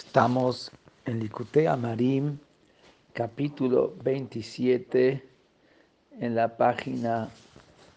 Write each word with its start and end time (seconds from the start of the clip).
Estamos 0.00 0.72
en 1.04 1.20
Likutei 1.20 1.66
Amarim, 1.66 2.38
capítulo 3.12 3.94
27, 4.02 5.22
en 6.18 6.34
la 6.34 6.56
página 6.56 7.28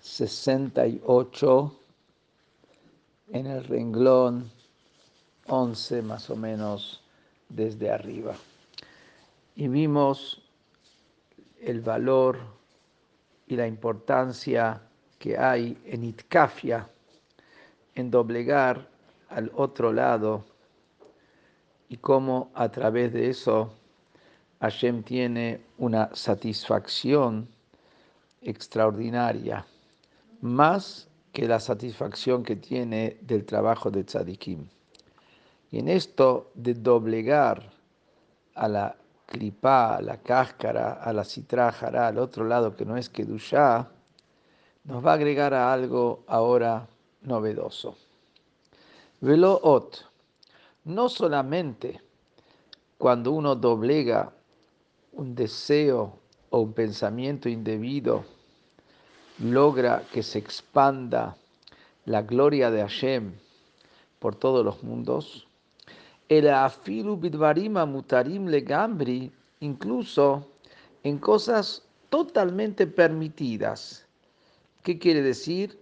68, 0.01 1.79
en 3.31 3.47
el 3.47 3.63
renglón 3.63 4.51
11 5.47 6.01
más 6.01 6.29
o 6.29 6.35
menos 6.35 7.01
desde 7.47 7.89
arriba. 7.89 8.35
Y 9.55 9.69
vimos 9.69 10.41
el 11.61 11.79
valor 11.79 12.37
y 13.47 13.55
la 13.55 13.65
importancia 13.65 14.81
que 15.17 15.37
hay 15.37 15.81
en 15.85 16.03
Itkafia, 16.03 16.85
en 17.95 18.11
doblegar 18.11 18.89
al 19.29 19.49
otro 19.55 19.93
lado 19.93 20.52
y 21.89 21.97
cómo 21.97 22.51
a 22.53 22.69
través 22.69 23.13
de 23.13 23.29
eso 23.29 23.71
Hashem 24.61 25.03
tiene 25.03 25.61
una 25.77 26.09
satisfacción 26.13 27.47
extraordinaria, 28.41 29.65
más 30.41 31.07
que 31.31 31.47
la 31.47 31.59
satisfacción 31.59 32.43
que 32.43 32.55
tiene 32.55 33.17
del 33.21 33.45
trabajo 33.45 33.91
de 33.91 34.03
tzadikim. 34.03 34.67
Y 35.71 35.79
en 35.79 35.89
esto 35.89 36.51
de 36.53 36.75
doblegar 36.75 37.71
a 38.55 38.67
la 38.67 38.95
clipa, 39.25 39.95
a 39.95 40.01
la 40.01 40.17
cáscara, 40.17 40.93
a 40.93 41.11
la 41.11 41.23
citrajara, 41.23 42.07
al 42.07 42.19
otro 42.19 42.45
lado 42.45 42.75
que 42.75 42.85
no 42.85 42.95
es 42.95 43.09
Kedushá, 43.09 43.89
nos 44.83 45.05
va 45.05 45.11
a 45.11 45.15
agregar 45.15 45.53
a 45.53 45.73
algo 45.73 46.23
ahora 46.27 46.87
novedoso. 47.21 47.95
Velo 49.21 49.59
ot 49.63 50.12
no 50.85 51.07
solamente 51.09 52.01
cuando 52.97 53.31
uno 53.31 53.55
doblega 53.55 54.33
un 55.13 55.35
deseo 55.35 56.19
o 56.49 56.59
un 56.59 56.73
pensamiento 56.73 57.49
indebido, 57.49 58.23
logra 59.39 60.03
que 60.11 60.21
se 60.23 60.39
expanda 60.39 61.35
la 62.05 62.21
gloria 62.21 62.69
de 62.69 62.81
Hashem 62.81 63.33
por 64.19 64.35
todos 64.35 64.63
los 64.63 64.83
mundos, 64.83 65.47
el 66.29 66.49
afilu 66.49 67.17
bidvarima 67.17 67.85
mutarim 67.85 68.47
legambri, 68.47 69.31
incluso 69.59 70.47
en 71.03 71.17
cosas 71.17 71.83
totalmente 72.09 72.87
permitidas. 72.87 74.05
¿Qué 74.83 74.99
quiere 74.99 75.21
decir? 75.21 75.79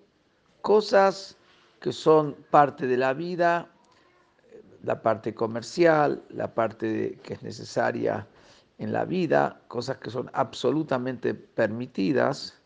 Cosas 0.62 1.38
que 1.80 1.92
son 1.92 2.36
parte 2.50 2.88
de 2.88 2.98
la 2.98 3.14
vida 3.14 3.68
la 4.84 5.02
parte 5.02 5.34
comercial, 5.34 6.24
la 6.30 6.54
parte 6.54 7.20
que 7.24 7.34
es 7.34 7.44
necesaria 7.44 8.28
en 8.78 8.92
la 8.92 9.06
vida, 9.06 9.62
cosas 9.68 9.98
que 9.98 10.10
son 10.10 10.30
absolutamente 10.34 11.34
permitidas. 11.34 12.60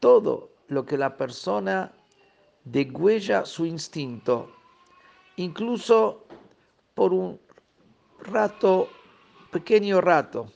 todo 0.00 0.50
lo 0.68 0.84
que 0.84 0.98
la 0.98 1.16
persona 1.16 1.90
degüella 2.64 3.46
su 3.46 3.64
instinto, 3.64 4.52
incluso 5.36 6.26
por 6.94 7.14
un 7.14 7.40
rato, 8.20 8.90
pequeño 9.50 10.02
rato 10.02 10.52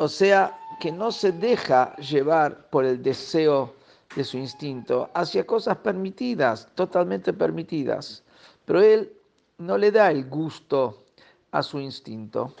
o 0.00 0.08
sea, 0.08 0.58
que 0.80 0.90
no 0.90 1.12
se 1.12 1.30
deja 1.30 1.94
llevar 1.96 2.70
por 2.70 2.86
el 2.86 3.02
deseo 3.02 3.74
de 4.16 4.24
su 4.24 4.38
instinto 4.38 5.10
hacia 5.12 5.46
cosas 5.46 5.76
permitidas, 5.76 6.68
totalmente 6.74 7.34
permitidas. 7.34 8.24
Pero 8.64 8.80
él 8.80 9.12
no 9.58 9.76
le 9.76 9.92
da 9.92 10.10
el 10.10 10.26
gusto 10.26 11.04
a 11.50 11.62
su 11.62 11.78
instinto. 11.78 12.54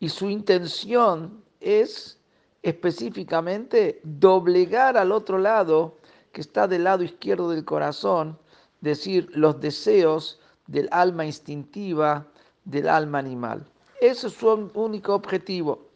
Y 0.00 0.08
su 0.08 0.28
intención 0.28 1.44
es 1.60 2.18
específicamente 2.64 4.00
doblegar 4.02 4.96
al 4.96 5.12
otro 5.12 5.38
lado, 5.38 5.96
que 6.32 6.40
está 6.40 6.66
del 6.66 6.82
lado 6.82 7.04
izquierdo 7.04 7.50
del 7.50 7.64
corazón, 7.64 8.36
decir 8.80 9.30
los 9.32 9.60
deseos 9.60 10.40
del 10.66 10.88
alma 10.90 11.24
instintiva, 11.24 12.26
del 12.64 12.88
alma 12.88 13.18
animal. 13.18 13.64
Ese 14.00 14.26
es 14.28 14.34
su 14.34 14.70
único 14.74 15.14
objetivo. 15.14 15.88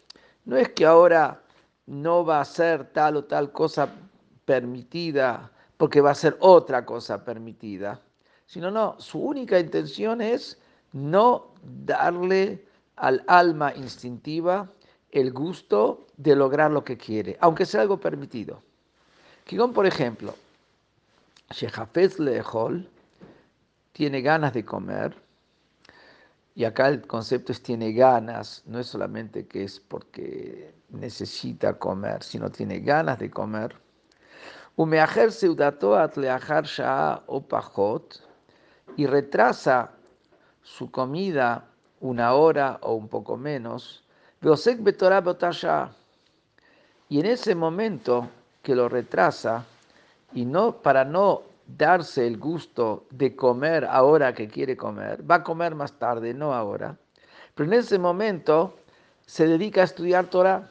No 0.45 0.57
es 0.57 0.69
que 0.71 0.87
ahora 0.87 1.43
no 1.87 2.25
va 2.25 2.41
a 2.41 2.45
ser 2.45 2.85
tal 2.93 3.17
o 3.17 3.25
tal 3.25 3.53
cosa 3.53 3.89
permitida 4.45 5.51
porque 5.77 6.01
va 6.01 6.13
a 6.13 6.15
ser 6.15 6.37
otra 6.41 6.85
cosa 6.85 7.25
permitida, 7.25 8.01
sino 8.47 8.71
no, 8.71 8.97
su 8.99 9.21
única 9.21 9.59
intención 9.59 10.21
es 10.21 10.59
no 10.93 11.49
darle 11.63 12.65
al 12.97 13.23
alma 13.27 13.75
instintiva 13.75 14.71
el 15.11 15.33
gusto 15.33 16.07
de 16.17 16.35
lograr 16.35 16.71
lo 16.71 16.85
que 16.85 16.97
quiere, 16.97 17.37
aunque 17.41 17.67
sea 17.67 17.83
algo 17.83 17.99
permitido. 17.99 18.63
Kigón, 19.45 19.73
por 19.73 19.87
ejemplo, 19.87 20.35
Shehafez 21.51 22.19
Lehol 22.19 22.89
tiene 23.93 24.21
ganas 24.23 24.53
de 24.55 24.65
comer, 24.65 25.17
y 26.57 26.65
acá 26.65 26.89
el 26.89 27.07
concepto 27.07 27.53
es 27.53 27.63
tiene 27.63 27.93
ganas, 27.93 28.63
no 28.65 28.81
es 28.81 28.87
solamente 28.87 29.47
que 29.47 29.65
es 29.65 29.79
porque 29.79 30.75
necesita 30.89 31.79
comer, 31.79 32.23
sino 32.23 32.51
tiene 32.51 32.81
ganas 32.81 33.19
de 33.19 33.31
comer. 33.31 33.77
y 38.97 39.07
retrasa 39.07 39.91
su 40.63 40.91
comida 40.91 41.69
una 42.01 42.33
hora 42.33 42.79
o 42.81 42.95
un 42.95 43.09
poco 43.09 43.37
menos. 43.37 44.03
Y 47.11 47.21
en 47.21 47.27
ese 47.27 47.55
momento 47.55 48.31
que 48.63 48.75
lo 48.75 48.89
retrasa, 48.89 49.63
y 50.33 50.47
no 50.47 50.79
para 50.79 51.05
no 51.05 51.43
darse 51.67 52.27
el 52.27 52.39
gusto 52.39 53.07
de 53.11 53.35
comer 53.35 53.85
ahora 53.85 54.35
que 54.35 54.49
quiere 54.49 54.77
comer, 54.77 55.29
va 55.29 55.37
a 55.37 55.43
comer 55.43 55.75
más 55.75 55.93
tarde, 55.99 56.33
no 56.33 56.55
ahora, 56.55 56.97
pero 57.55 57.73
en 57.73 57.79
ese 57.79 57.99
momento 57.99 58.77
se 59.25 59.47
dedica 59.47 59.81
a 59.81 59.85
estudiar 59.85 60.27
Torah. 60.27 60.71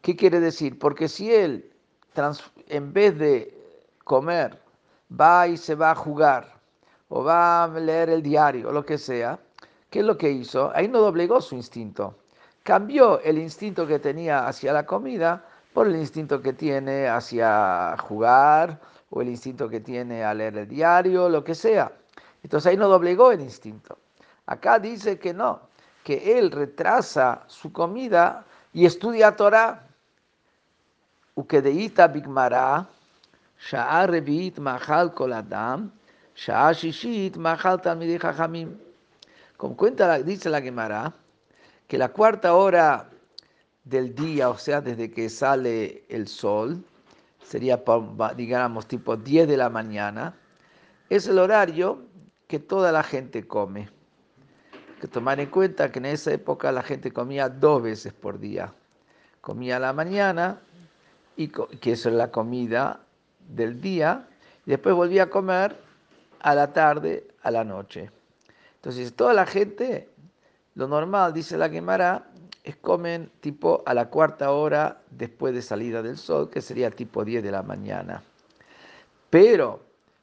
¿Qué 0.00 0.16
quiere 0.16 0.40
decir? 0.40 0.78
Porque 0.78 1.08
si 1.08 1.32
él, 1.32 1.70
en 2.68 2.92
vez 2.92 3.18
de 3.18 3.54
comer, 4.04 4.58
va 5.10 5.48
y 5.48 5.56
se 5.56 5.74
va 5.74 5.90
a 5.90 5.94
jugar, 5.94 6.54
o 7.08 7.24
va 7.24 7.64
a 7.64 7.68
leer 7.68 8.10
el 8.10 8.22
diario, 8.22 8.68
o 8.68 8.72
lo 8.72 8.84
que 8.84 8.98
sea, 8.98 9.38
¿qué 9.90 10.00
es 10.00 10.04
lo 10.04 10.16
que 10.16 10.30
hizo? 10.30 10.70
Ahí 10.74 10.88
no 10.88 11.00
doblegó 11.00 11.40
su 11.40 11.54
instinto. 11.54 12.16
Cambió 12.62 13.20
el 13.20 13.38
instinto 13.38 13.86
que 13.86 13.98
tenía 13.98 14.46
hacia 14.46 14.72
la 14.72 14.86
comida 14.86 15.44
por 15.74 15.88
el 15.88 15.96
instinto 15.96 16.40
que 16.40 16.52
tiene 16.52 17.08
hacia 17.08 17.96
jugar, 17.98 18.80
o 19.10 19.20
el 19.20 19.28
instinto 19.28 19.68
que 19.68 19.80
tiene 19.80 20.24
a 20.24 20.32
leer 20.32 20.56
el 20.56 20.68
diario, 20.68 21.28
lo 21.28 21.42
que 21.42 21.54
sea. 21.54 21.90
Entonces 22.44 22.70
ahí 22.70 22.76
no 22.76 22.88
doblegó 22.88 23.32
el 23.32 23.40
instinto. 23.40 23.98
Acá 24.46 24.78
dice 24.78 25.18
que 25.18 25.34
no, 25.34 25.60
que 26.04 26.38
él 26.38 26.52
retrasa 26.52 27.42
su 27.48 27.72
comida 27.72 28.44
y 28.72 28.86
estudia 28.86 29.34
Torah. 29.34 29.82
Ukedeita 31.34 32.06
bigmara, 32.06 32.86
sha'a 33.58 34.06
mahal 34.60 35.12
koladam, 35.12 35.90
sha'a 36.36 36.72
shishit 36.72 37.36
mahal 37.36 37.82
talmidei. 37.82 38.20
Como 39.56 39.76
cuenta, 39.76 40.18
dice 40.18 40.48
la 40.48 40.62
Gemara, 40.62 41.12
que 41.88 41.98
la 41.98 42.10
cuarta 42.10 42.54
hora 42.54 43.08
del 43.84 44.14
día, 44.14 44.48
o 44.48 44.58
sea, 44.58 44.80
desde 44.80 45.10
que 45.10 45.28
sale 45.28 46.04
el 46.08 46.26
sol, 46.26 46.82
sería, 47.42 47.82
digamos, 48.36 48.86
tipo 48.86 49.16
10 49.16 49.46
de 49.46 49.56
la 49.56 49.68
mañana, 49.68 50.34
es 51.10 51.26
el 51.28 51.38
horario 51.38 52.02
que 52.46 52.58
toda 52.58 52.92
la 52.92 53.02
gente 53.02 53.46
come. 53.46 53.88
Que 55.00 55.08
tomar 55.08 55.38
en 55.40 55.50
cuenta 55.50 55.92
que 55.92 55.98
en 55.98 56.06
esa 56.06 56.32
época 56.32 56.72
la 56.72 56.82
gente 56.82 57.12
comía 57.12 57.48
dos 57.48 57.82
veces 57.82 58.12
por 58.12 58.38
día. 58.38 58.72
Comía 59.42 59.76
a 59.76 59.80
la 59.80 59.92
mañana, 59.92 60.60
y 61.36 61.48
que 61.48 61.92
eso 61.92 62.08
es 62.08 62.14
la 62.14 62.30
comida 62.30 63.00
del 63.48 63.80
día, 63.80 64.26
y 64.64 64.70
después 64.70 64.94
volvía 64.94 65.24
a 65.24 65.30
comer 65.30 65.76
a 66.40 66.54
la 66.54 66.72
tarde, 66.72 67.28
a 67.42 67.50
la 67.50 67.64
noche. 67.64 68.10
Entonces, 68.76 69.14
toda 69.14 69.34
la 69.34 69.44
gente, 69.44 70.08
lo 70.74 70.88
normal, 70.88 71.34
dice 71.34 71.58
la 71.58 71.66
es 71.66 72.22
comen 72.72 73.30
tipo 73.40 73.82
a 73.84 73.92
la 73.92 74.08
cuarta 74.08 74.50
hora 74.50 75.02
después 75.10 75.54
de 75.54 75.60
salida 75.60 76.02
del 76.02 76.16
sol, 76.16 76.48
que 76.48 76.62
sería 76.62 76.90
tipo 76.90 77.24
10 77.24 77.42
de 77.42 77.52
la 77.52 77.62
mañana. 77.62 78.22
Pero 79.28 79.82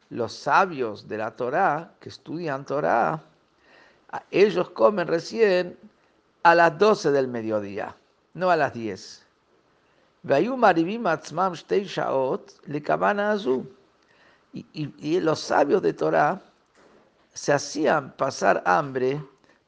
los 0.09 0.33
sabios 0.33 1.07
de 1.07 1.17
la 1.17 1.31
Torá, 1.35 1.93
que 1.99 2.09
estudian 2.09 2.65
Torá, 2.65 3.21
ellos 4.31 4.71
comen 4.71 5.07
recién 5.07 5.77
a 6.43 6.55
las 6.55 6.77
12 6.77 7.11
del 7.11 7.27
mediodía, 7.27 7.95
no 8.33 8.49
a 8.49 8.55
las 8.55 8.73
10. 8.73 9.25
Y, 14.53 14.65
y, 14.73 14.93
y 14.97 15.19
los 15.19 15.39
sabios 15.39 15.81
de 15.81 15.93
Torah 15.93 16.41
se 17.33 17.53
hacían 17.53 18.11
pasar 18.13 18.61
hambre 18.65 19.21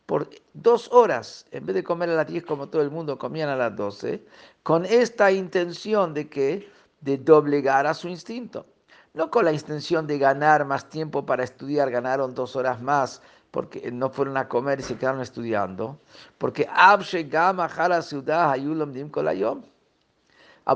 por 0.06 0.30
dos 0.54 0.90
horas, 0.92 1.46
en 1.52 1.66
vez 1.66 1.76
de 1.76 1.84
comer 1.84 2.10
a 2.10 2.16
las 2.16 2.28
10 2.28 2.46
como 2.46 2.68
todo 2.68 2.82
el 2.82 2.92
mundo 2.92 3.18
comían 3.18 3.50
a 3.50 3.56
las 3.56 3.76
12, 3.76 4.24
con 4.62 4.86
esta 4.86 5.32
intención 5.32 6.14
de 6.14 6.30
que 6.30 6.70
de 7.02 7.18
doblegar 7.18 7.88
a 7.88 7.94
su 7.94 8.08
instinto. 8.08 8.66
No 9.14 9.30
con 9.30 9.46
la 9.46 9.54
intención 9.54 10.08
de 10.08 10.18
ganar 10.18 10.66
más 10.66 10.90
tiempo 10.90 11.26
para 11.26 11.44
estudiar, 11.44 11.92
ganaron 11.92 12.34
dos 12.34 12.56
horas 12.56 12.82
más 12.82 13.22
porque 13.52 13.92
no 13.92 14.10
fueron 14.10 14.36
a 14.38 14.48
comer 14.48 14.80
y 14.80 14.84
se 14.84 14.98
quedaron 14.98 15.22
estudiando, 15.22 16.00
porque 16.40 16.68
ah, 16.68 16.98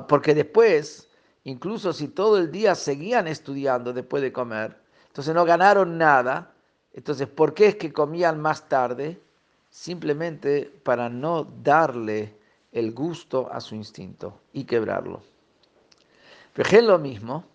porque 0.07 0.35
después, 0.35 1.09
incluso 1.44 1.91
si 1.91 2.07
todo 2.07 2.38
el 2.38 2.51
día 2.51 2.75
seguían 2.75 3.27
estudiando 3.27 3.94
después 3.94 4.21
de 4.21 4.31
comer, 4.31 4.77
entonces 5.07 5.33
no 5.33 5.44
ganaron 5.44 5.97
nada, 5.97 6.51
entonces 6.98 7.28
¿por 7.28 7.54
qué 7.54 7.68
es 7.68 7.76
que 7.76 7.94
comían 7.94 8.42
más 8.42 8.68
tarde? 8.68 9.22
Simplemente 9.70 10.64
para 10.84 11.10
no 11.10 11.44
darle 11.64 12.34
el 12.72 12.92
gusto 12.92 13.48
a 13.52 13.62
su 13.62 13.76
instinto 13.76 14.40
y 14.52 14.64
quebrarlo. 14.64 15.22
Pero 16.54 16.82
lo 16.82 16.98
mismo, 16.98 17.46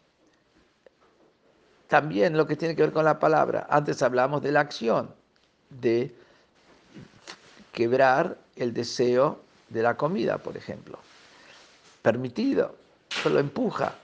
también 1.89 2.37
lo 2.37 2.47
que 2.47 2.55
tiene 2.55 2.77
que 2.77 2.83
ver 2.83 2.93
con 2.93 3.05
la 3.05 3.19
palabra. 3.19 3.67
Antes 3.69 4.01
hablamos 4.03 4.43
de 4.43 4.53
la 4.53 4.61
acción, 4.61 5.13
de 5.71 6.15
quebrar 7.73 8.39
el 8.55 8.73
deseo 8.73 9.41
de 9.71 9.83
la 9.83 9.97
comida, 9.97 10.39
por 10.39 10.57
ejemplo. 10.57 11.01
Permitido, 12.01 12.77
solo 13.09 13.41
empuja. 13.41 13.97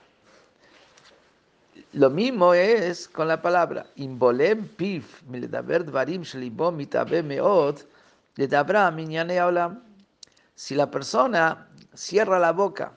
Lo 1.93 2.09
mismo 2.09 2.53
es 2.53 3.07
con 3.07 3.27
la 3.27 3.41
palabra. 3.41 3.85
Imbolem 3.95 4.67
pif, 4.67 5.23
dvarim 5.23 6.23
Si 10.55 10.75
la 10.75 10.91
persona 10.91 11.67
cierra 11.95 12.39
la 12.39 12.51
boca 12.51 12.91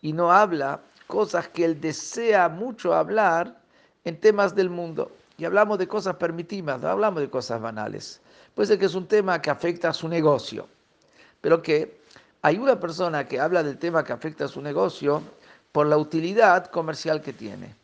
y 0.00 0.12
no 0.14 0.32
habla 0.32 0.80
cosas 1.06 1.48
que 1.48 1.64
él 1.64 1.80
desea 1.80 2.48
mucho 2.48 2.94
hablar, 2.94 3.60
en 4.04 4.18
temas 4.18 4.54
del 4.54 4.70
mundo. 4.70 5.10
Y 5.36 5.44
hablamos 5.44 5.78
de 5.78 5.88
cosas 5.88 6.16
permitidas, 6.16 6.80
no 6.80 6.88
hablamos 6.88 7.20
de 7.20 7.30
cosas 7.30 7.60
banales. 7.60 8.20
Puede 8.54 8.68
ser 8.68 8.78
que 8.78 8.86
es 8.86 8.94
un 8.94 9.06
tema 9.06 9.40
que 9.40 9.50
afecta 9.50 9.90
a 9.90 9.92
su 9.92 10.08
negocio, 10.08 10.66
pero 11.40 11.62
que 11.62 12.00
hay 12.42 12.56
una 12.58 12.78
persona 12.78 13.26
que 13.26 13.40
habla 13.40 13.62
del 13.62 13.78
tema 13.78 14.04
que 14.04 14.12
afecta 14.12 14.46
a 14.46 14.48
su 14.48 14.60
negocio 14.60 15.22
por 15.72 15.86
la 15.86 15.96
utilidad 15.96 16.66
comercial 16.66 17.20
que 17.20 17.32
tiene. 17.32 17.79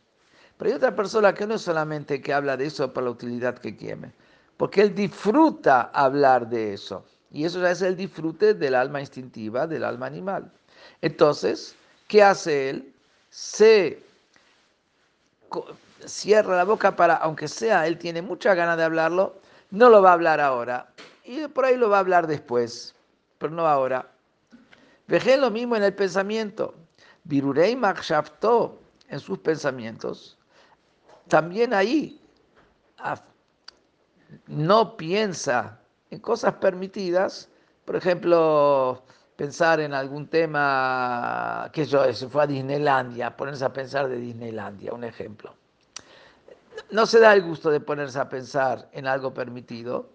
Pero 0.57 0.71
hay 0.71 0.77
otra 0.77 0.95
persona 0.95 1.33
que 1.33 1.45
no 1.45 1.55
es 1.55 1.61
solamente 1.61 2.21
que 2.21 2.33
habla 2.33 2.57
de 2.57 2.65
eso 2.65 2.91
por 2.91 3.03
la 3.03 3.11
utilidad 3.11 3.57
que 3.57 3.71
tiene, 3.71 4.11
porque 4.57 4.81
él 4.81 4.95
disfruta 4.95 5.91
hablar 5.93 6.49
de 6.49 6.73
eso. 6.73 7.05
Y 7.31 7.45
eso 7.45 7.61
ya 7.61 7.71
es 7.71 7.81
el 7.81 7.95
disfrute 7.95 8.53
del 8.53 8.73
alma 8.73 8.99
instintiva, 8.99 9.67
del 9.67 9.83
alma 9.83 10.07
animal. 10.07 10.51
Entonces, 11.01 11.75
¿qué 12.07 12.23
hace 12.23 12.69
él? 12.69 12.93
Se 13.29 14.01
cierra 16.05 16.55
la 16.55 16.63
boca 16.63 16.95
para, 16.95 17.15
aunque 17.15 17.47
sea, 17.47 17.85
él 17.85 17.97
tiene 17.97 18.21
mucha 18.21 18.55
ganas 18.55 18.77
de 18.77 18.83
hablarlo, 18.83 19.35
no 19.71 19.89
lo 19.89 20.01
va 20.01 20.11
a 20.11 20.13
hablar 20.13 20.39
ahora. 20.39 20.87
Y 21.23 21.47
por 21.47 21.65
ahí 21.65 21.77
lo 21.77 21.89
va 21.89 21.97
a 21.97 21.99
hablar 21.99 22.25
después, 22.25 22.95
pero 23.37 23.53
no 23.53 23.67
ahora. 23.67 24.09
Vejé 25.07 25.37
lo 25.37 25.51
mismo 25.51 25.75
en 25.75 25.83
el 25.83 25.93
pensamiento. 25.93 26.73
Virurei 27.25 27.75
Makshavto, 27.75 28.79
en 29.09 29.19
sus 29.19 29.37
pensamientos. 29.39 30.36
También 31.27 31.73
ahí 31.73 32.21
no 34.47 34.97
piensa 34.97 35.79
en 36.09 36.19
cosas 36.19 36.53
permitidas, 36.55 37.49
por 37.85 37.95
ejemplo, 37.95 39.03
pensar 39.35 39.79
en 39.79 39.93
algún 39.93 40.27
tema, 40.27 41.69
que 41.73 41.85
yo, 41.85 42.11
se 42.13 42.27
fue 42.27 42.43
a 42.43 42.47
Disneylandia, 42.47 43.35
ponerse 43.35 43.65
a 43.65 43.73
pensar 43.73 44.07
de 44.07 44.17
Disneylandia, 44.17 44.93
un 44.93 45.03
ejemplo. 45.03 45.53
No 46.91 47.05
se 47.05 47.19
da 47.19 47.33
el 47.33 47.43
gusto 47.43 47.69
de 47.69 47.79
ponerse 47.79 48.19
a 48.19 48.29
pensar 48.29 48.89
en 48.93 49.07
algo 49.07 49.33
permitido. 49.33 50.09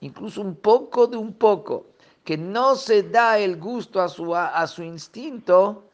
Incluso 0.00 0.40
un 0.40 0.56
poco 0.56 1.06
de 1.06 1.16
un 1.16 1.34
poco, 1.34 1.86
que 2.24 2.36
no 2.36 2.74
se 2.74 3.02
da 3.02 3.38
el 3.38 3.58
gusto 3.58 4.00
a 4.00 4.08
su, 4.08 4.34
a 4.34 4.66
su 4.66 4.82
instinto, 4.82 5.89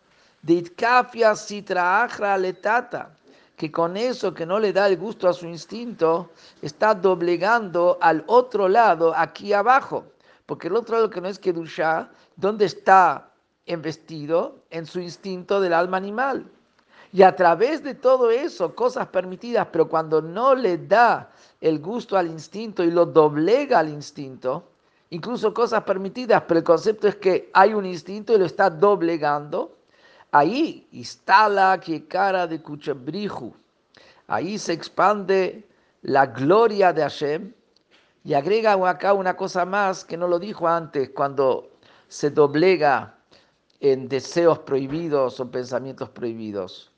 de 0.46 0.54
itkafia 0.54 1.34
sitra 1.34 2.06
letata, 2.38 3.10
que 3.56 3.72
con 3.72 3.96
eso 3.96 4.32
que 4.32 4.46
no 4.46 4.60
le 4.60 4.72
da 4.72 4.86
el 4.86 4.96
gusto 4.96 5.28
a 5.28 5.32
su 5.32 5.46
instinto, 5.46 6.30
está 6.62 6.94
doblegando 6.94 7.98
al 8.00 8.22
otro 8.28 8.68
lado, 8.68 9.12
aquí 9.16 9.52
abajo. 9.52 10.04
Porque 10.46 10.68
el 10.68 10.76
otro 10.76 10.94
lado 10.94 11.10
que 11.10 11.20
no 11.20 11.26
es 11.26 11.40
Kedusha, 11.40 12.08
¿dónde 12.36 12.66
está 12.66 13.28
investido? 13.64 14.60
En 14.70 14.86
su 14.86 15.00
instinto 15.00 15.60
del 15.60 15.72
alma 15.72 15.96
animal. 15.96 16.46
Y 17.12 17.22
a 17.22 17.34
través 17.34 17.82
de 17.82 17.94
todo 17.94 18.30
eso, 18.30 18.72
cosas 18.72 19.08
permitidas, 19.08 19.66
pero 19.72 19.88
cuando 19.88 20.22
no 20.22 20.54
le 20.54 20.78
da 20.78 21.28
el 21.60 21.80
gusto 21.80 22.16
al 22.16 22.28
instinto 22.28 22.84
y 22.84 22.92
lo 22.92 23.04
doblega 23.04 23.80
al 23.80 23.88
instinto, 23.88 24.62
incluso 25.10 25.52
cosas 25.52 25.82
permitidas, 25.82 26.44
pero 26.46 26.58
el 26.58 26.64
concepto 26.64 27.08
es 27.08 27.16
que 27.16 27.50
hay 27.52 27.74
un 27.74 27.84
instinto 27.84 28.32
y 28.32 28.38
lo 28.38 28.44
está 28.44 28.70
doblegando, 28.70 29.75
ahí 30.32 30.86
instala 30.92 31.78
que 31.80 32.06
cara 32.06 32.46
de 32.46 32.60
Kuchabrihu, 32.60 33.54
ahí 34.28 34.58
se 34.58 34.72
expande 34.72 35.66
la 36.02 36.26
gloria 36.26 36.92
de 36.92 37.02
Hashem 37.02 37.52
y 38.24 38.34
agrega 38.34 38.74
acá 38.88 39.12
una 39.12 39.36
cosa 39.36 39.64
más 39.64 40.04
que 40.04 40.16
no 40.16 40.26
lo 40.26 40.38
dijo 40.38 40.66
antes, 40.66 41.10
cuando 41.10 41.70
se 42.08 42.30
doblega 42.30 43.14
en 43.80 44.08
deseos 44.08 44.58
prohibidos 44.60 45.38
o 45.38 45.50
pensamientos 45.50 46.08
prohibidos. 46.10 46.90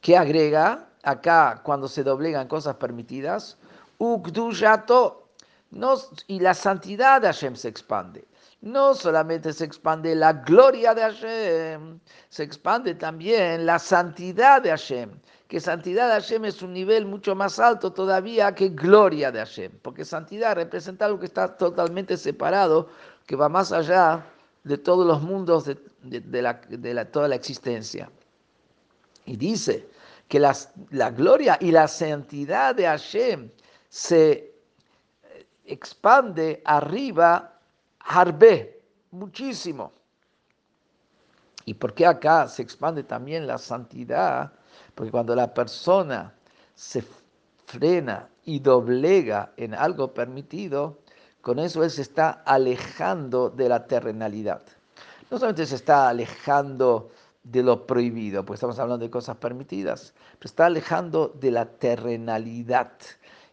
Que 0.00 0.16
agrega 0.16 0.88
acá 1.02 1.60
cuando 1.62 1.88
se 1.88 2.04
doblegan 2.04 2.48
cosas 2.48 2.76
permitidas, 2.76 3.58
ukdushato, 3.98 5.28
no, 5.70 5.94
y 6.26 6.40
la 6.40 6.54
santidad 6.54 7.20
de 7.20 7.28
Hashem 7.28 7.54
se 7.54 7.68
expande. 7.68 8.26
No 8.60 8.94
solamente 8.94 9.52
se 9.52 9.64
expande 9.64 10.14
la 10.14 10.32
gloria 10.32 10.94
de 10.94 11.02
Hashem, 11.02 12.00
se 12.28 12.42
expande 12.42 12.94
también 12.94 13.64
la 13.64 13.78
santidad 13.78 14.60
de 14.60 14.70
Hashem. 14.70 15.10
Que 15.48 15.60
santidad 15.60 16.08
de 16.08 16.14
Hashem 16.14 16.44
es 16.44 16.62
un 16.62 16.72
nivel 16.72 17.06
mucho 17.06 17.34
más 17.34 17.58
alto 17.58 17.92
todavía 17.92 18.54
que 18.54 18.68
gloria 18.68 19.32
de 19.32 19.38
Hashem. 19.38 19.72
Porque 19.80 20.04
santidad 20.04 20.56
representa 20.56 21.06
algo 21.06 21.20
que 21.20 21.26
está 21.26 21.56
totalmente 21.56 22.16
separado, 22.16 22.88
que 23.26 23.36
va 23.36 23.48
más 23.48 23.72
allá 23.72 24.26
de 24.64 24.76
todos 24.76 25.06
los 25.06 25.22
mundos 25.22 25.64
de, 25.64 25.76
de 26.02 27.04
toda 27.06 27.28
la 27.28 27.36
existencia. 27.36 28.10
Y 29.24 29.36
dice 29.36 29.88
que 30.28 30.38
la 30.40 31.10
gloria 31.10 31.56
y 31.60 31.70
la 31.70 31.88
santidad 31.88 32.74
de 32.74 32.84
Hashem 32.84 33.50
se 33.88 34.49
expande 35.72 36.62
arriba, 36.64 37.58
harbe, 38.00 38.82
muchísimo. 39.10 39.92
¿Y 41.64 41.74
por 41.74 41.94
qué 41.94 42.06
acá 42.06 42.48
se 42.48 42.62
expande 42.62 43.04
también 43.04 43.46
la 43.46 43.58
santidad? 43.58 44.52
Porque 44.94 45.10
cuando 45.10 45.34
la 45.34 45.52
persona 45.52 46.32
se 46.74 47.04
frena 47.66 48.28
y 48.44 48.58
doblega 48.58 49.52
en 49.56 49.74
algo 49.74 50.12
permitido, 50.12 50.98
con 51.40 51.58
eso 51.58 51.84
él 51.84 51.90
se 51.90 52.02
está 52.02 52.42
alejando 52.44 53.50
de 53.50 53.68
la 53.68 53.86
terrenalidad. 53.86 54.62
No 55.30 55.38
solamente 55.38 55.66
se 55.66 55.76
está 55.76 56.08
alejando 56.08 57.10
de 57.42 57.62
lo 57.62 57.86
prohibido, 57.86 58.44
pues 58.44 58.58
estamos 58.58 58.78
hablando 58.78 59.04
de 59.04 59.10
cosas 59.10 59.36
permitidas, 59.36 60.12
pero 60.38 60.48
está 60.48 60.66
alejando 60.66 61.28
de 61.28 61.50
la 61.50 61.66
terrenalidad. 61.66 62.92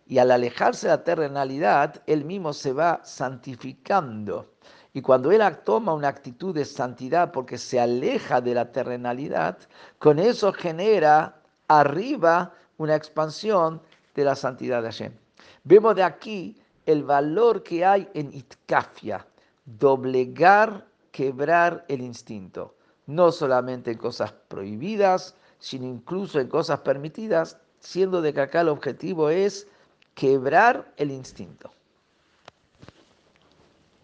Y 0.07 0.19
al 0.19 0.31
alejarse 0.31 0.87
de 0.87 0.93
la 0.93 1.03
terrenalidad, 1.03 2.01
él 2.07 2.23
mismo 2.23 2.53
se 2.53 2.73
va 2.73 3.01
santificando. 3.03 4.53
Y 4.93 5.01
cuando 5.01 5.31
él 5.31 5.41
toma 5.63 5.93
una 5.93 6.07
actitud 6.07 6.55
de 6.55 6.65
santidad 6.65 7.31
porque 7.31 7.57
se 7.57 7.79
aleja 7.79 8.41
de 8.41 8.53
la 8.55 8.71
terrenalidad, 8.71 9.57
con 9.99 10.17
eso 10.17 10.53
genera 10.53 11.41
arriba 11.67 12.53
una 12.77 12.95
expansión 12.95 13.81
de 14.15 14.23
la 14.23 14.35
santidad 14.35 14.81
de 14.81 14.87
Hashem. 14.87 15.13
Vemos 15.63 15.95
de 15.95 16.03
aquí 16.03 16.57
el 16.85 17.03
valor 17.03 17.61
que 17.61 17.85
hay 17.85 18.09
en 18.13 18.33
itkafia, 18.33 19.27
doblegar, 19.65 20.87
quebrar 21.11 21.85
el 21.89 22.01
instinto 22.01 22.73
no 23.07 23.31
solamente 23.31 23.91
en 23.91 23.97
cosas 23.97 24.33
prohibidas, 24.49 25.33
sino 25.59 25.87
incluso 25.87 26.39
en 26.39 26.47
cosas 26.47 26.81
permitidas, 26.81 27.57
siendo 27.79 28.21
de 28.21 28.33
que 28.33 28.41
acá 28.41 28.61
el 28.61 28.69
objetivo 28.69 29.29
es 29.29 29.67
quebrar 30.17 30.91
el 30.97 31.11
instinto. 31.11 31.76